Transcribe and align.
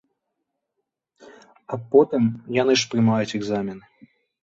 А 1.75 1.81
потым 1.93 2.23
яны 2.63 2.73
ж 2.83 2.93
прымаюць 2.97 3.37
экзамены. 3.43 3.85